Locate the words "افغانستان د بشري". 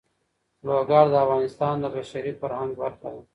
1.25-2.31